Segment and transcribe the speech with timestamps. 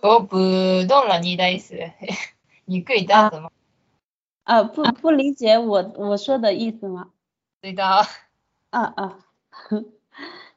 [0.00, 0.36] 我不
[0.88, 1.74] 懂了你的意思，
[2.64, 3.50] 你可以这样子吗？
[4.44, 7.10] 啊，不不理解我我说的意思吗？
[7.60, 7.84] 对的。
[7.84, 9.24] 啊啊，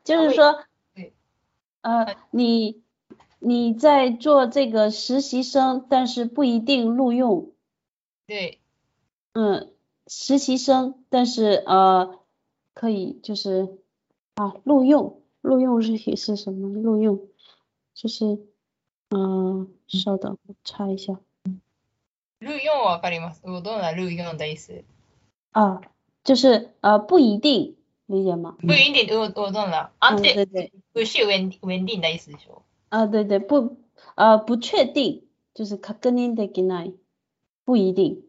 [0.04, 1.14] 就是说，对，
[1.82, 2.82] 呃，你
[3.40, 7.52] 你在做这个实习生，但是不一定录用。
[8.28, 8.60] 对。
[9.34, 9.72] 嗯，
[10.08, 12.20] 实习生，但是呃，
[12.74, 13.78] 可以就是
[14.36, 16.68] 啊，录用，录用是是什么？
[16.70, 17.29] 录用
[17.98, 18.24] 就是
[19.11, 21.21] 嗯，稍等，我查一下。
[22.41, 23.41] 录用わかります。
[23.45, 24.84] 我懂了录用的意思。
[25.53, 25.80] 啊，
[26.25, 27.77] 就是呃不一定，
[28.07, 28.57] 理解吗？
[28.61, 29.93] 不一定，我我懂了。
[29.98, 32.65] 啊对对，不是稳稳定的意思说。
[32.89, 33.77] 啊对对，不
[34.16, 36.95] 呃不确定，就是確認できない，
[37.65, 38.23] 不一定。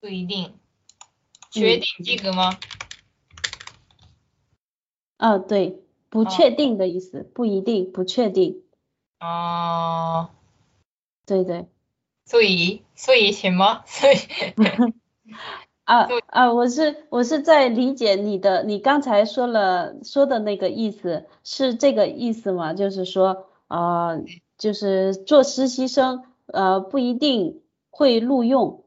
[0.00, 0.52] 不一定，
[1.50, 2.58] 确定这个吗？
[5.16, 8.63] 啊对， 不确定的意思，不一定，不确定。
[9.19, 10.31] 啊，
[11.25, 11.67] 对对。
[12.25, 13.83] 所以，所以什么？
[13.85, 14.17] 所以，
[15.85, 22.73] 啊啊，我是我是在理解你的，你刚才说了说的那个意思是这个意思吗？
[22.73, 24.17] 就是说，啊，
[24.57, 28.83] 就是做实习生，呃，不一定会录用，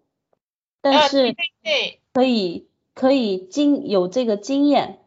[0.83, 1.34] 但是
[2.12, 4.98] 可以可以经有这个经验。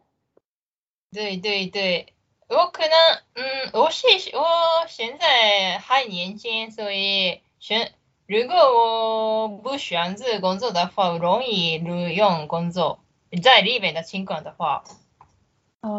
[1.12, 2.13] 对对对，
[2.54, 7.94] 我可能，嗯，我是我现在还年轻，所以选。
[8.26, 13.04] 如果我不选择工作的话，容易录用工作。
[13.42, 14.84] 在里面的情况的话，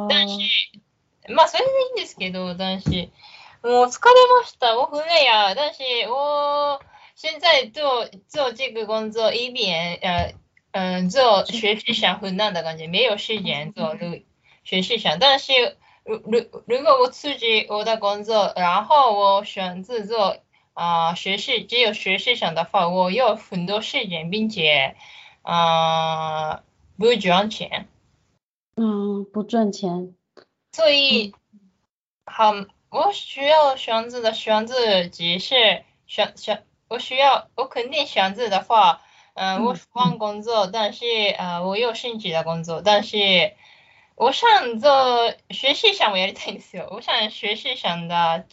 [0.09, 0.39] 但是
[1.29, 2.89] まあそれでいいんですけど、但是
[3.63, 4.75] もう疲れました。
[4.75, 6.81] 我很累啊，但是我
[7.15, 10.35] 现在做做这个工作一边呃
[10.73, 14.23] 嗯做学习上很难的感觉，没有时间做录
[14.65, 15.19] 学习上。
[15.19, 20.37] 但是如如如果我辞职我的工作，然后我选择做。
[20.77, 24.97] 啊，学习只有学习上的话，我有很多时间，并且
[25.43, 26.65] 啊
[26.99, 27.87] 不赚钱。
[28.75, 30.17] 嗯，不赚钱。
[30.73, 31.33] 所以，
[32.27, 32.55] 好，
[32.91, 39.01] 我需要选择的选择只是选选，我需要我肯定选择的话，
[39.35, 41.07] 嗯，我换工作，但是
[41.39, 43.53] 啊，我有兴趣的工作，但是
[44.17, 46.89] 我想做学习上もやりたいんですよ。
[46.91, 48.47] 我想学习上的。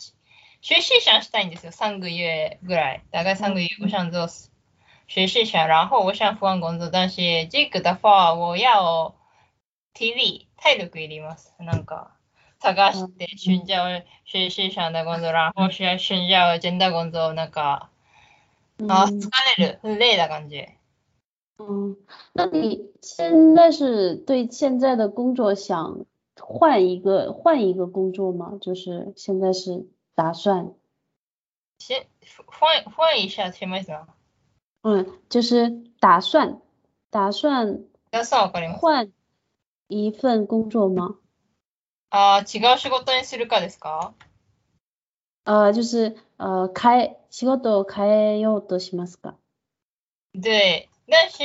[0.63, 1.71] 学习想したいんですよ。
[1.71, 3.01] 三个月ぐらい。
[3.11, 4.27] 大概三个月，我想做
[5.07, 6.89] 学习想，然后我想换工作。
[6.89, 9.15] 但是这个的话，我要
[9.93, 11.53] 体力、体力いります。
[11.59, 12.11] なんか
[12.59, 17.61] 探して寻找学习想的工作，然后需要寻找真的工作，那个
[18.87, 20.75] 啊，疲れる、很累的感觉。
[21.60, 21.96] 嗯，
[22.32, 26.06] 那你现在是对现在的工作想
[26.40, 28.58] 换一个换一个工作吗？
[28.60, 29.86] 就是现在是。
[30.16, 30.72] 打算
[31.78, 32.06] 先
[32.46, 34.08] 换换一下什么意思啊？
[34.80, 35.68] 嗯，就是
[36.00, 36.62] 打算
[37.10, 37.84] 打算
[38.78, 39.12] 换
[39.88, 41.18] 一份工作吗？
[42.08, 44.14] 啊，違う仕事にするかですか？
[45.44, 49.34] 呃，就是呃，开仕事を変えようとしますか？
[50.32, 51.44] 对， 但是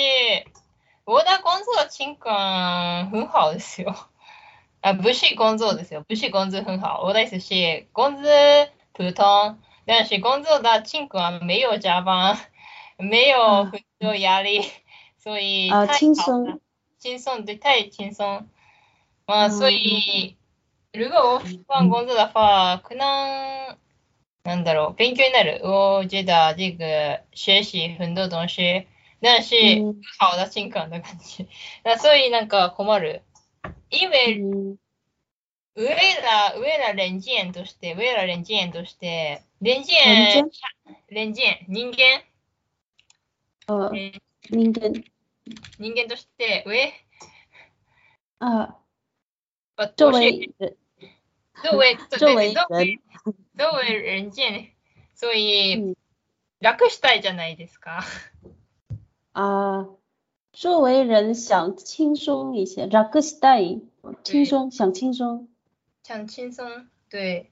[1.06, 3.96] 我的工作情况很好ですよ。
[4.82, 6.04] 啊，不是工作ですよ。
[6.08, 7.02] 不是工资很好。
[7.04, 12.40] 我的意思是工资普通，但是工作的情况没有加班，
[12.98, 14.66] 没有很多压力，
[15.20, 16.60] 所以啊，轻松，
[16.98, 18.48] 轻松对，太轻松。
[19.28, 20.36] まあ、所以
[20.92, 23.78] 如果我换工作的话，可能
[24.44, 25.62] なんだろう勉強になる。
[25.64, 28.88] 我觉得这个学习很多东西，
[29.21, 31.47] 但是不好的情况的感觉。
[31.85, 33.23] 那所以なんか困る。
[33.91, 34.41] 因为
[35.75, 40.51] 上ら、上らレンジ園として、上らレンジ園として、レンジ園、
[41.09, 42.23] レンジ園、人間、
[43.67, 45.05] あ、えー、人間。
[45.79, 46.93] 人間として、上、
[48.41, 48.77] あ、
[49.97, 50.51] 作为
[51.63, 53.01] 作为作为作为
[53.57, 54.71] 作为人间，
[55.15, 55.95] 所以
[56.61, 58.03] 楽したいじゃないですか。
[59.36, 59.88] あ
[60.54, 63.82] 作为人想轻松一些，楽したい，
[64.24, 65.48] 轻松想轻松，
[66.04, 67.50] 想轻松，对，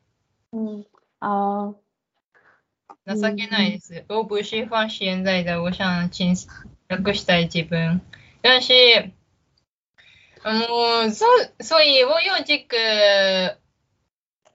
[0.52, 0.84] 嗯
[1.20, 1.76] 啊，
[3.06, 4.04] 情けないです。
[4.10, 6.36] 我不喜欢现在的，我想轻
[6.90, 8.02] 楽したい自分，
[8.42, 9.12] 但是，
[10.44, 11.28] 嗯，所
[11.62, 13.58] 所以我有这个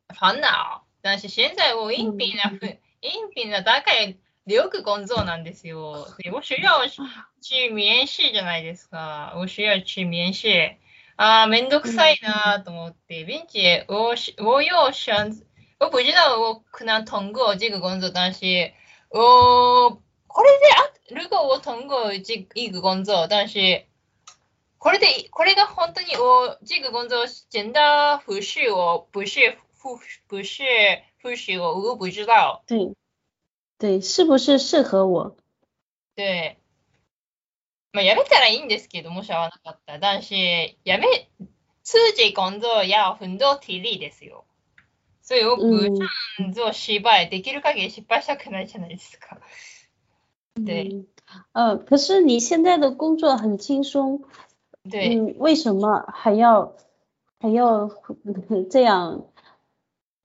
[0.09, 2.53] 烦恼，但是现在我应聘了，
[3.01, 4.17] 应聘了大概。
[4.48, 6.08] よく工作なんですよ。
[6.32, 6.88] 我需要
[7.42, 9.34] 去面試じゃないですか。
[9.36, 10.78] 我需要去面試。
[11.18, 15.38] ああ、めんどくさいなと思って、并且我我又选
[15.78, 18.74] 我不知道我可能通过这个工作，但是
[19.10, 23.86] 我これであ如果我通过这一个工作，但是
[24.78, 30.64] これでこれが本当に我这个工作真的不是我不是不不是
[31.22, 32.64] 不是我我不知道。
[32.66, 32.94] 对
[33.79, 35.37] 对，是不是适合我？
[36.17, 36.59] 对。
[37.93, 39.99] まあ、やめたらいいんですけど、もし合わなかったら。
[40.01, 40.35] 但是、
[40.85, 41.29] やめ、
[41.83, 44.45] 自己工作要很多体力ですよ。
[45.23, 45.63] 所以我不
[46.37, 49.41] 想做失败、できる限り失败したくないじゃないですか。
[50.65, 51.05] 对。
[51.53, 54.23] 呃，可是你现在的工作很轻松，
[54.91, 56.77] 对，嗯，为什么还要
[57.41, 57.91] 还要
[58.71, 59.27] 这样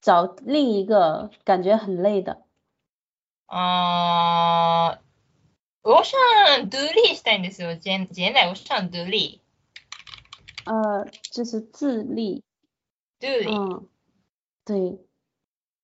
[0.01, 2.41] 找另一个感觉很累的？
[3.47, 4.99] 啊。
[5.81, 7.79] 我想独立したいんですよ。
[7.79, 9.41] 现现在我想独立。
[10.65, 12.43] 呃，就是自立。
[13.19, 13.47] 独立。
[13.47, 13.87] 嗯，
[14.65, 14.99] 对。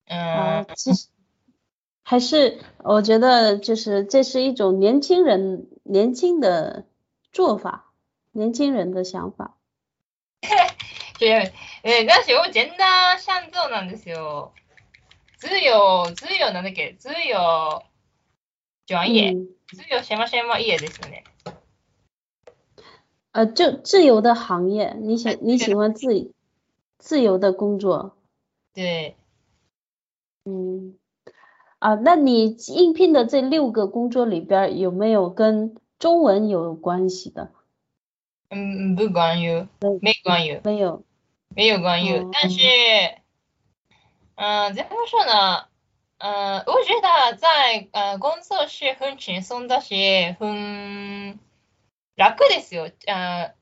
[0.06, 0.66] 嗯。
[0.76, 1.08] 其实
[2.04, 6.86] 还是我觉得就是这是一种年轻人年轻的
[7.32, 7.90] 做法，
[8.30, 9.56] 年轻人的想法。
[11.18, 11.52] 对，
[11.82, 14.52] え、だし我真的想做なんですよ。
[15.40, 16.96] 自由自由なんだっけ？
[16.96, 17.82] 自由
[18.86, 19.34] 专业。
[19.68, 21.24] 自由什么什么业ですね。
[23.32, 26.32] 呃，就自由的行业，你喜你喜欢自
[26.98, 28.16] 自由的工作？
[28.72, 29.16] 对。
[30.44, 30.96] 嗯。
[31.78, 37.52] 啊，那你应聘的这六个工作里边有没有跟中文有关系的？
[38.48, 39.66] 嗯，不关于，
[40.00, 40.60] 没关于。
[40.64, 41.02] 没有。
[41.54, 42.60] 没有关于，但是，
[44.34, 45.66] 嗯，怎么说呢？
[46.18, 51.38] 嗯，我觉得在呃工作是很轻松だし、很
[52.16, 52.90] 楽ですよ。
[53.06, 53.54] 呃，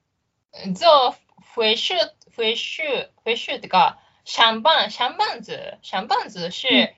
[0.74, 1.16] 做
[1.54, 1.94] 回事
[2.36, 6.94] 回事回事这个上班上班子上班子是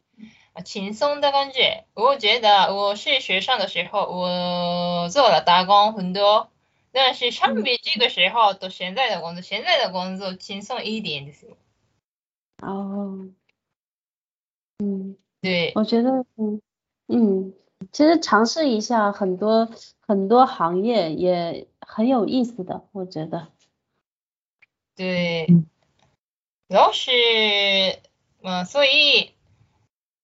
[0.64, 1.84] 轻松的感觉。
[1.94, 6.50] 我觉得我是学生的时候，我做了打工很多，
[6.92, 11.56] 但是相比这个时候到现在的工作，现在的工作轻松一点ですよ。
[12.62, 13.28] 哦，
[14.81, 15.15] 嗯。
[15.41, 16.61] 对，我觉得，嗯
[17.07, 17.53] 嗯，
[17.91, 19.67] 其实尝试一下很多
[19.99, 23.47] 很多行业也很有意思的，我觉得。
[24.95, 25.47] 对，
[26.69, 27.11] 主要是，
[28.43, 29.31] 嗯，所以，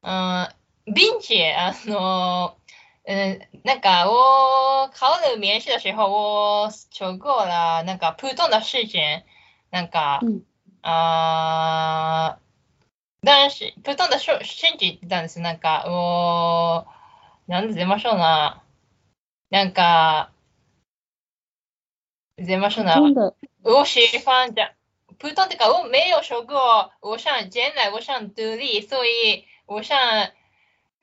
[0.02, 0.54] 嗯，
[0.94, 2.54] 并且啊，の，
[3.04, 9.24] 嗯，那个我考了面试的时候，我求过了那个普通的事情，
[9.72, 10.20] 那个，
[10.82, 12.38] 啊。
[13.28, 15.42] 男子、普通的信じてたんです。
[15.42, 16.86] なんか、我、
[17.46, 18.64] なんで出ましょうな。
[19.50, 20.32] なんか、
[22.38, 22.96] 出ましょうな。
[23.64, 24.72] 我喜欢的，
[25.20, 30.32] 普通的か、我没有说过，我想将来我想独立，所以我想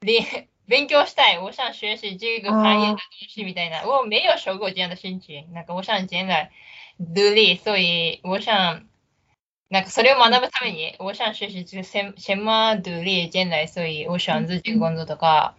[0.01, 3.87] 勉勉強したい，我想学习这个行业的东西みたいな。
[3.87, 5.53] 我没有说过这样的心情。
[5.53, 6.51] なんか我想将来
[6.99, 8.89] 独立，所以我想。
[9.72, 15.54] なんかそれを学ぶために，我想学习这个什什么独立将来，所以我选择这个工作とか，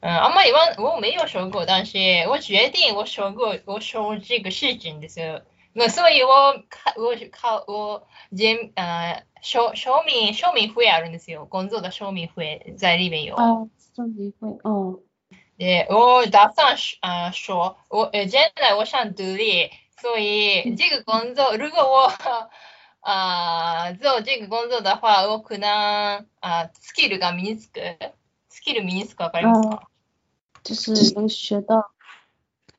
[0.00, 1.98] 嗯，あんまり我没有说过，但是
[2.28, 5.42] 我决定我说过我说这个事情ですよ。
[5.74, 6.54] 那所以我
[6.96, 11.46] 我考我人呃証証明証明会あるんですよ。
[11.46, 13.36] 工作的証明会在里面有。
[13.36, 15.00] 哦，証明会哦。
[15.58, 22.12] 对，我打算呃说，我呃将来我想独立，所以这个工作如果我
[23.09, 25.69] 啊，做这个工作的话，我可能
[26.41, 27.79] 啊，skill が身につく
[28.51, 29.87] ，skill 身につくわかりますか？
[30.61, 31.85] 就是能学到，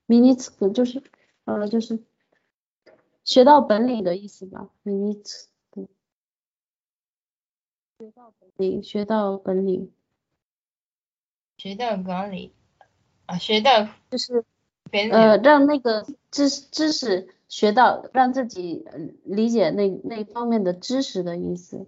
[0.06, 1.02] 身につく就是
[1.46, 2.04] 呃就是
[3.24, 5.88] 学到本领的意思吧，身につく，
[7.98, 9.90] 学到本领，学到本领，
[11.56, 12.52] 学到本领。
[13.24, 14.44] 啊，学到就是
[15.10, 17.34] 呃让那个知知识。
[17.47, 18.85] 学到让自己
[19.23, 21.87] 理解那那方面的知识的意思。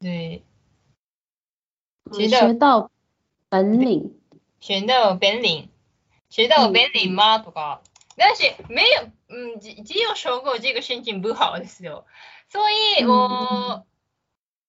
[0.00, 0.44] 对。
[2.12, 2.90] 学到
[3.48, 4.18] 本领。
[4.60, 5.70] 学到本领。
[6.30, 7.38] 学到本领吗？
[7.38, 7.80] とか。
[8.16, 12.04] 但是没有，嗯，只有说过这个心情不好ですよ。
[12.48, 13.86] 所以我，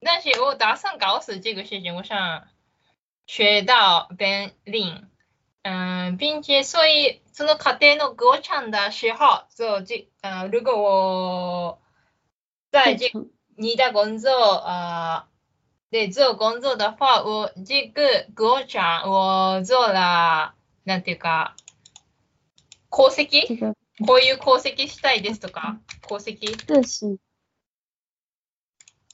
[0.02, 2.48] 但是我打算告诉这个事情，我想
[3.26, 5.08] 学到本领。
[5.67, 11.83] 嗯，并且所以その家庭のごちゃん的时候，就这呃，如果我
[12.71, 13.11] 在这
[13.57, 15.25] 你的工作呃
[15.91, 20.55] 对做工作的话，我这个ごちゃん我做了
[20.85, 21.57] なんていうか
[22.91, 23.73] 功績？
[24.07, 26.67] こういう功績したいですとか功績？
[26.67, 27.17] です。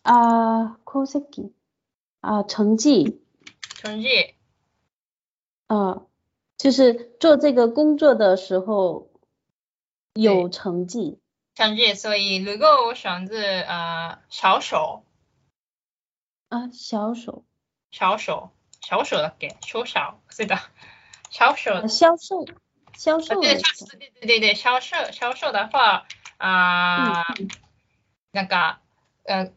[0.02, 1.52] あ、功績？
[2.22, 3.20] 啊，成绩。
[3.82, 4.34] 成绩。
[5.68, 6.02] 啊，
[6.59, 9.09] 就是做这个工作的时候
[10.13, 11.19] 有成绩。
[11.53, 15.03] 成绩，所以如果我选择啊销售。
[16.49, 17.43] 啊，销售。
[17.91, 18.51] 销售，
[18.81, 19.55] 销售だっけ？
[19.65, 20.59] 销售，是的，
[21.29, 21.87] 销售。
[21.87, 22.45] 销售。
[22.93, 23.39] 销售。
[23.41, 26.05] 对对对对对，销售销售的话
[26.37, 27.23] 啊，
[28.31, 28.77] 那个
[29.23, 29.51] 呃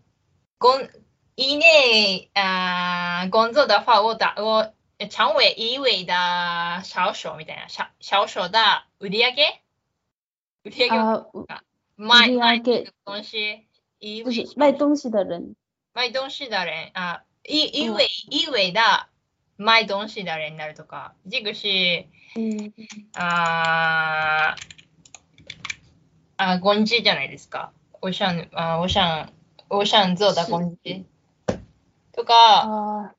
[0.58, 0.88] 工
[1.34, 4.72] 一年啊工作的话，我打我
[5.09, 6.13] 成为一位的
[6.83, 9.61] 销售みたいな销销售的売り上げ
[10.65, 10.97] 売り上げ。
[11.95, 12.59] 卖卖
[13.05, 13.67] 东西，
[13.99, 15.55] 一位卖东西的人，
[15.93, 17.23] 卖东西的人啊。
[17.45, 19.09] い、い位、い位的
[19.57, 22.07] 卖东西的人になるとか、这个是、
[23.13, 24.55] あ
[26.37, 27.71] あ、工具じゃないですか。
[28.01, 29.29] 我想、あ我想、
[29.67, 31.05] 我想做的工具。
[32.13, 33.13] とか、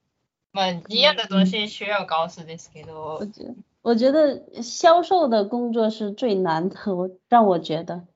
[0.55, 3.19] まあ、一样的东西需要告诉ですけど。
[3.19, 8.07] 我觉我觉得销售的工作是最难的，我让我觉得。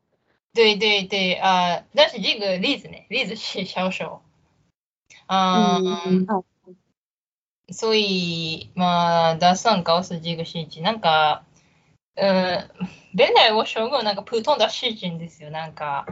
[0.54, 4.23] 对对对，啊，但是这个例子呢，例子是销售。
[5.26, 6.26] 嗯，
[7.71, 11.42] 所以まあ出算告诉这个事情，なんか、
[12.14, 12.68] うん、
[13.16, 16.07] 本来我小学なんか普通的事情ですよ、なんか、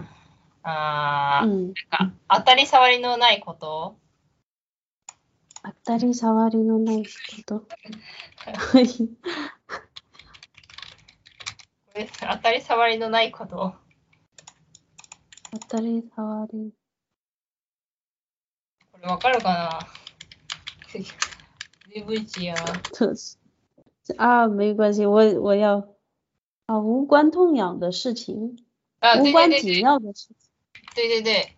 [0.65, 3.97] あー、なんか当たり障りのないこと。
[5.67, 7.11] 当たり障りのないこ
[7.45, 7.67] と。
[8.47, 8.87] はい。
[12.21, 13.75] 当たり障りのないこと。
[15.51, 16.73] 当たり障り。
[19.03, 21.01] わかるかな？
[21.93, 22.57] 对不起啊。
[24.19, 25.97] 啊，没关系，我我要
[26.67, 28.57] 啊，无关痛痒的事情，
[29.01, 30.37] 啊，无关紧要的事情。
[30.95, 31.57] 对对对。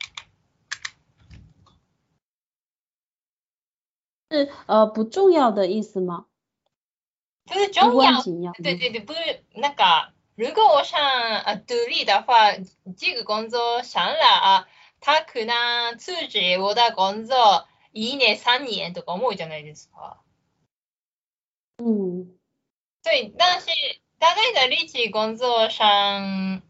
[4.30, 6.26] 是呃不重要的意思吗？
[7.46, 8.54] 就是重要。
[8.54, 12.54] 对对对，不是那个，如果我想啊独立的话，
[12.98, 14.68] 这个工作想了啊。
[15.06, 20.20] 他可能自己我的工作一年三年とか思うじゃないですか。
[21.78, 22.38] 嗯。
[23.04, 23.68] 对，但是
[24.18, 26.62] 大概的日期工作上，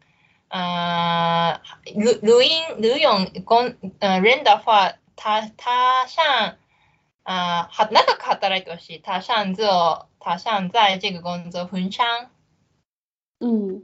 [0.48, 1.60] 呃，
[1.94, 6.56] 录录音录用工呃人的话，他他想
[7.28, 9.02] 啊，は長く働いてほしい。
[9.02, 12.30] 他想做，他想在这个工作分享。
[13.40, 13.82] 嗯。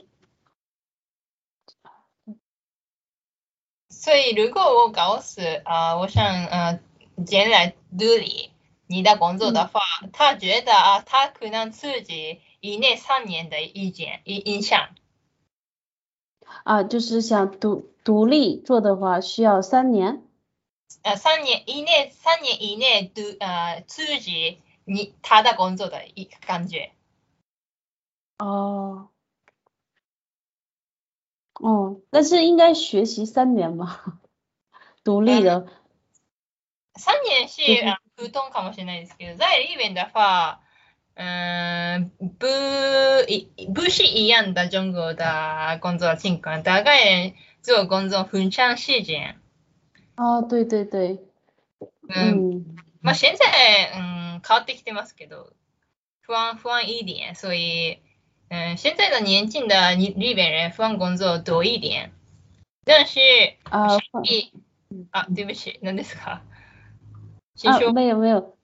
[3.89, 6.81] 所以，如果我告诉啊，我想呃
[7.27, 8.51] 进来独立
[8.87, 9.81] 你的工作的话，
[10.13, 14.89] 他觉得啊，他可能自己一年三年的意见影影响。
[16.65, 20.23] 啊，就是想独独立做的话，需要三年。
[21.04, 26.92] 呃，三年一年三年以内独呃自己你他的工作的一感觉。
[28.38, 29.10] 哦。
[31.62, 34.20] 哦，但是应该学习三年吧，
[35.06, 35.68] 独立的。
[36.96, 37.62] 三年是
[38.18, 40.60] 普通かもしれないですけど、在里面的话，
[41.14, 42.46] 嗯，不
[43.28, 49.40] 一不是一样的中国的工作情况，大概做工作分享时间。
[50.17, 51.21] 哦，对对对。
[52.09, 52.65] 嗯，
[53.03, 55.53] まあ现在嗯変わってきてますけど、
[56.23, 57.99] 不安不安一点，所以。
[58.53, 62.11] 嗯，现在的年轻的日日本人换工作多一点，
[62.85, 63.21] 但是
[63.63, 63.97] 啊，
[65.13, 66.41] 啊，对不起，那ですか？
[67.63, 68.57] 啊，没有没有，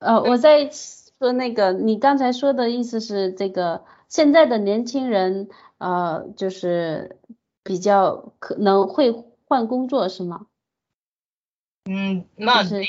[0.00, 7.18] 呃，我在说那个，你刚才说的意思是这个，现在的年轻人呃，就是
[7.62, 10.46] 比较可能会换工作是吗？
[11.84, 12.82] 嗯，那是。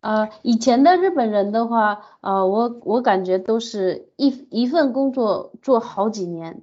[0.00, 6.62] 呃，以前的日本人的话，呃，我我感觉都是一一份工作做好几年。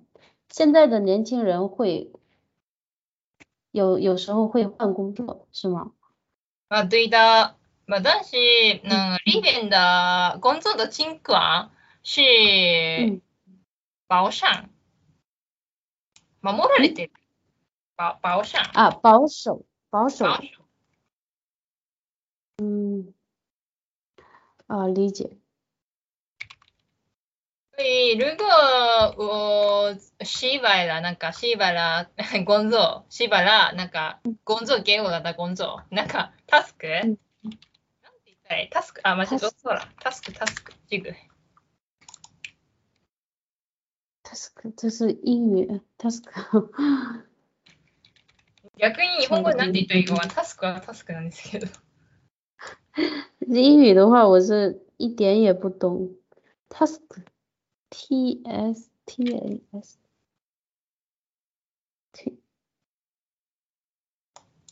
[0.50, 2.12] 现在的年轻人会
[3.72, 5.91] 有有时候会换工作，是吗？
[6.70, 7.55] 啊，对的。
[7.88, 8.36] ま但是
[8.84, 13.22] 嗯，里边的工作的情况是
[14.08, 14.48] 保守，
[16.41, 17.12] 守られてる。
[17.96, 18.58] 保保守。
[18.74, 20.25] 啊，保守，保守。
[22.61, 23.14] 嗯。
[24.67, 25.38] 啊，理解。
[27.73, 28.45] 所以如果
[29.17, 32.11] 我しばらなんかしばら
[32.45, 37.19] 工作しばらなんか工作给我的工作なんかタスク、なんて
[38.26, 38.35] 言
[38.67, 39.38] ったタスクあ間違えた。
[39.38, 40.33] そうだタスク。
[40.35, 41.14] タスク这个
[44.23, 44.75] タスク。
[44.76, 45.83] 这是英语。
[45.97, 46.31] タスク。
[48.76, 51.67] 逆に日本語なんて言ったらいいかタスクはタスクなんですけど
[53.40, 56.14] 英语的话，我是一点也不懂。
[56.69, 59.99] Task，T S T A S，T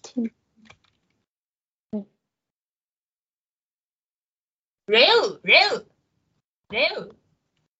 [0.02, 0.32] T，
[1.90, 2.06] 对。
[4.86, 5.84] Real real
[6.68, 7.10] real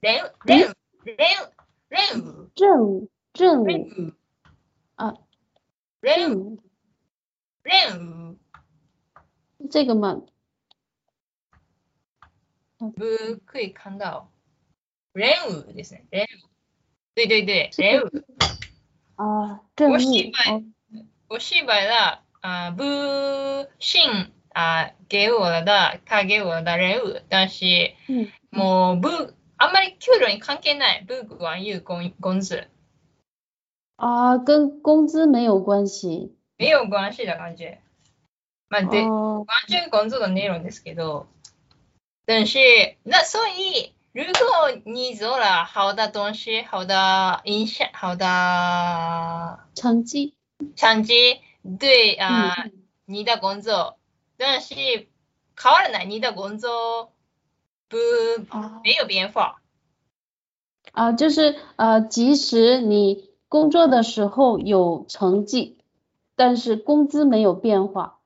[0.01, 0.75] real real
[1.05, 1.53] real
[1.91, 3.65] real 正正
[4.97, 5.15] 啊
[6.03, 6.59] ，real
[7.63, 8.37] real
[9.71, 10.23] 这个嘛。
[12.79, 14.31] 不可以看到。
[15.13, 16.05] 任务ですね。
[16.11, 16.49] 任务。
[17.15, 18.07] 对对对，任务。
[19.17, 19.93] 啊，任务。
[19.95, 20.63] 我失败，
[21.29, 22.23] 我失败了。
[22.41, 22.85] 啊，不
[23.81, 27.65] 幸啊，给我的他给我的任务，但是
[28.51, 29.09] もう不
[29.59, 31.05] あんまり給料に関係ない。
[31.05, 32.69] 不关于工工资。
[33.97, 36.37] 啊，跟工资没有关系。
[36.57, 37.81] 没有关系的感觉。
[38.71, 41.27] まあ、で、完全工作的内容ですけど、
[42.28, 42.60] 但是
[43.04, 50.36] 那所以如果你做了好的东西、好的印象、好的成绩，
[50.76, 51.42] 成绩
[51.80, 52.72] 对啊、呃，
[53.06, 53.98] 你的工作，
[54.38, 55.08] 但是変
[55.56, 57.12] わらない你的工作
[57.90, 57.98] 不
[58.84, 59.62] 没有变化。
[60.92, 65.78] 啊，就是呃，即使你工作的时候有成绩，
[66.36, 68.20] 但是工资没有变化。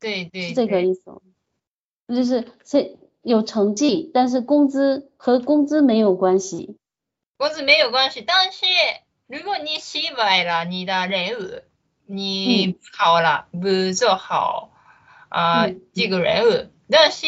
[0.00, 1.22] 对对，是这个意思，
[2.08, 6.77] 就是这 有成绩，但是工资和工资没有关系。
[7.37, 8.65] 工资没有关系，但是
[9.27, 11.61] 如果你失败了你的任务，
[12.05, 14.71] 你好了不做好
[15.29, 17.27] 啊这个任务，但是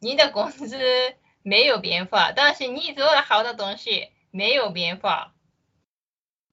[0.00, 0.76] 你的工资
[1.42, 5.32] 没有变化，但是你做了好的东西没有变化。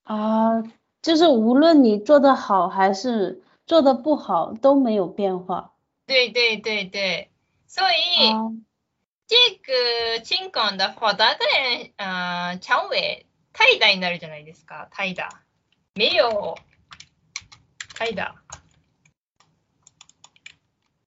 [0.04, 0.62] 啊，
[1.02, 3.42] 就是无论你做的好还是。
[3.66, 5.74] 做的不好都没有变化。
[6.04, 7.29] 对对对对，
[7.70, 8.52] 所以、哦、
[9.28, 14.88] 这个情況的話、大概あちゃんえ怠惰になるじゃないですか。
[14.90, 15.28] 怠惰。
[15.94, 16.56] 没有
[17.94, 18.34] 怠惰。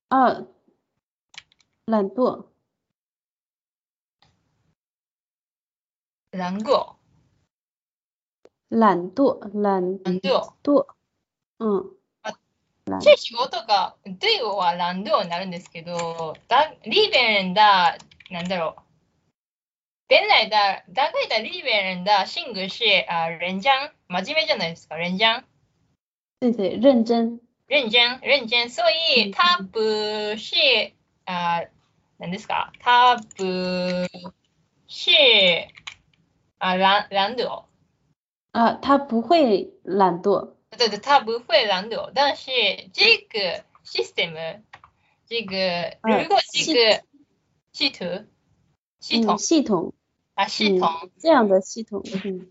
[0.07, 0.45] 啊，
[1.85, 2.45] 懒惰。
[6.31, 6.95] 懒惰。
[8.69, 10.87] 懒惰，懒惰。
[11.59, 12.02] 嗯。
[13.00, 17.98] 这仕事が、对我は懒惰になるんですけど、だリーベンだ、
[18.30, 18.82] なんだろう。
[20.08, 20.56] 本来的
[20.94, 25.44] 大概的リーベン的性格是啊、呃、认真、真面目じゃないですか、认真。
[26.40, 27.40] 对对，认真。
[27.66, 28.70] 认真、认真。
[28.70, 29.80] 所以他不
[30.38, 30.56] 是
[31.26, 31.70] 啊、呃，
[32.18, 32.72] 何ですか？
[32.80, 33.44] 他不
[34.86, 35.10] 是
[36.56, 37.64] 啊懒懒惰。
[38.52, 40.54] 啊，他不会懒惰。
[40.72, 42.50] 对对，他不会懒惰，但是
[42.92, 44.60] 这个 system，
[45.26, 47.02] 这个如果这个
[47.72, 48.26] 系统
[49.00, 49.94] 系统系统
[50.34, 52.48] 啊系统这样的系统，嗯，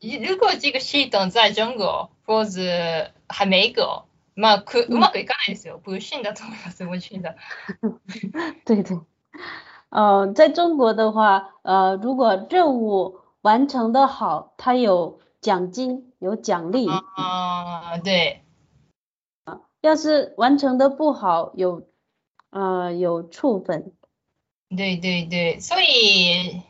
[0.00, 7.36] 如果这个系统在中国或者还没有，まあくうまくいかないですよ，不幸だと思います，我觉得。
[8.64, 9.00] 对对，
[9.90, 15.20] 呃，在中国的话，呃，如果任务完成的好，它有。
[15.42, 18.42] 奖金 有奖励啊，对，
[19.44, 21.86] 啊，要是完成的不好，有
[22.50, 23.92] 呃有处分。
[24.74, 26.62] 对对对，所以，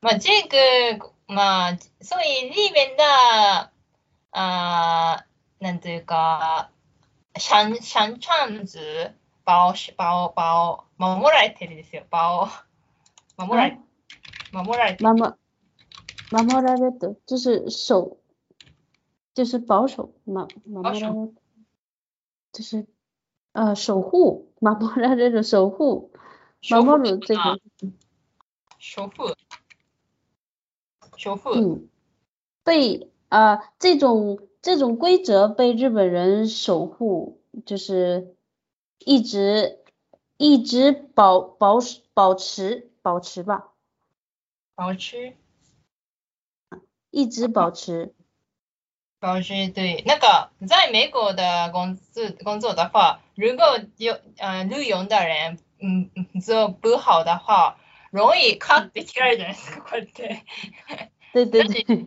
[0.00, 3.70] まあ这个まあ所以里面的
[4.32, 5.24] あ
[5.58, 6.70] なんていうか、
[7.38, 9.12] 三三チャンズ
[9.44, 12.48] 保保保守られてるですよ、保
[13.36, 13.78] 守られ
[14.52, 15.36] 守られてる。
[16.32, 18.18] 守られ的就是守，
[19.40, 21.32] 就是保守，守守られ
[22.52, 22.86] 就是
[23.52, 26.10] 呃守护，守られ的守护，
[26.60, 27.60] 守る这个
[28.78, 29.34] 守护，
[31.16, 31.88] 守护，嗯，
[32.64, 38.34] 被啊这种这种规则被日本人守护，就是
[38.98, 39.84] 一直
[40.36, 41.78] 一直保保
[42.14, 43.72] 保持保持吧，
[44.74, 45.36] 保持。
[47.10, 48.14] 一直保持，
[49.20, 50.02] 保持对。
[50.06, 53.64] 那个在美国的工作工作的话，如果
[53.96, 57.76] 有呃录用的人，嗯做不好的话，
[58.10, 60.42] 容易卡って切られるじゃないですか、こうやって。
[61.32, 62.06] 对对对。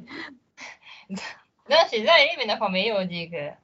[1.68, 3.56] 但是在日本的话没有这个。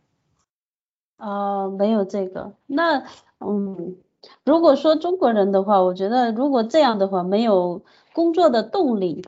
[1.18, 2.54] 啊，没有这个。
[2.68, 3.06] 那
[3.40, 3.98] 嗯，
[4.44, 9.24] 如果说中国人的话，我觉得如果这样的话，没有工作的动力。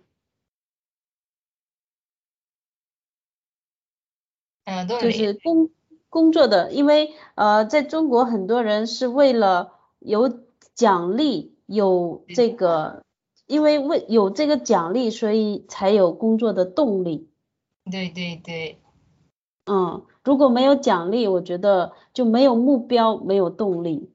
[4.72, 5.70] 嗯，就是工
[6.08, 10.40] 工作的，因为呃，在中国很多人是为了有
[10.74, 13.02] 奖励，有这个，
[13.46, 17.28] 因为为有这个奖励，所以才有工作的动力。
[17.90, 18.78] 对对对。
[19.66, 24.11] 嗯，如果没有奖励，我觉得就没有目标，没有动力。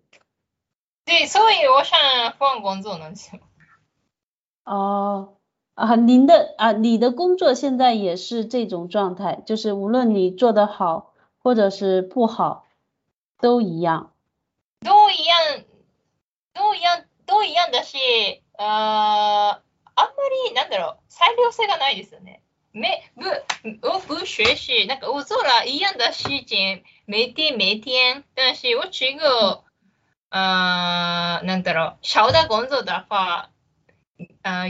[1.06, 1.98] 对，所以我想
[2.38, 3.14] 换工作呢。
[4.66, 5.37] 哦，
[5.77, 12.67] 啊，您的啊，你的工作现在也是这种状态，就是无论你做得好或者是不好，
[13.41, 14.13] 都一样。
[14.81, 15.65] 都一样，
[16.53, 19.61] 都一样，都一样だし、あ、
[19.95, 22.41] あんまりなんだろう、裁量性がないですよね。
[22.73, 23.29] 没不
[23.87, 29.63] 我不学习，那个我做了一样的事情，每天每天，但是我这个
[30.31, 33.51] 呃，なんだろう、小的工作的话，
[34.43, 34.69] 呃，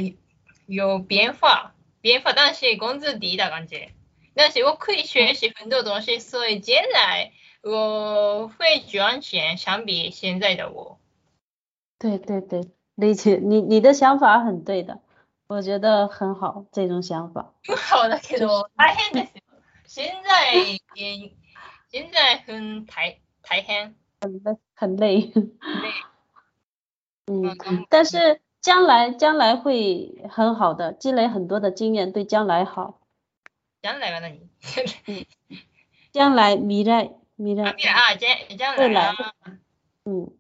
[0.67, 3.93] 有变化，变化，但是工资低的感觉。
[4.35, 10.99] 但是我可以学习很多东西，所以将来我会赚钱，相比现在的我。
[11.99, 15.01] 对对对，理解你你的想法很对的，
[15.47, 17.53] 我觉得很好这种想法。
[17.67, 19.43] 好だけど大変ですよ。
[19.87, 20.55] 现在
[20.95, 21.33] 也
[21.91, 23.03] 现在很大
[23.43, 23.95] 大変。
[24.21, 25.33] 很累，很累。
[27.27, 33.01] 嗯，但是 将来将来会很好的，积累很多的经验，对将来好。
[33.83, 35.27] 将来は何？
[36.13, 37.71] 将来未来未来。
[37.71, 38.79] 啊，将将来。
[38.79, 39.15] 未来。
[40.05, 40.31] 嗯。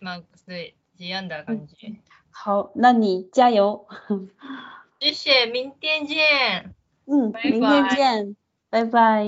[0.00, 1.94] まあ对这样的感觉。
[2.30, 3.86] 好，那你加油。
[5.00, 6.74] 谢谢，明天见。
[7.06, 8.36] 嗯，明天见，
[8.68, 9.24] 拜拜。